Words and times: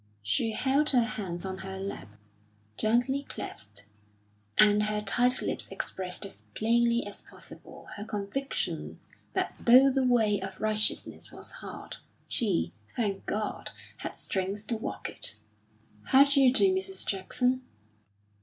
She 0.23 0.53
held 0.53 0.89
her 0.89 1.03
hands 1.03 1.45
on 1.45 1.59
her 1.59 1.79
lap, 1.79 2.07
gently 2.75 3.21
clasped; 3.21 3.85
and 4.57 4.81
her 4.81 4.99
tight 4.99 5.43
lips 5.43 5.69
expressed 5.69 6.25
as 6.25 6.41
plainly 6.55 7.05
as 7.05 7.21
possible 7.21 7.85
her 7.97 8.03
conviction 8.03 8.99
that 9.33 9.53
though 9.59 9.91
the 9.91 10.03
way 10.03 10.39
of 10.39 10.59
righteousness 10.59 11.31
was 11.31 11.51
hard, 11.51 11.97
she, 12.27 12.73
thank 12.89 13.27
God! 13.27 13.69
had 13.97 14.17
strength 14.17 14.65
to 14.69 14.75
walk 14.75 15.07
it. 15.07 15.35
"How 16.05 16.23
d'you 16.23 16.51
do, 16.51 16.73
Mrs. 16.73 17.05
Jackson?" 17.05 17.61